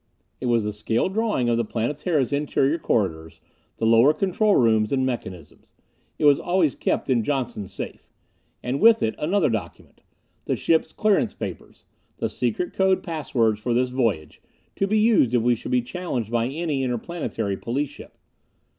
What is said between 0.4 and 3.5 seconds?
was the scale drawing of the Planetara's interior corridors,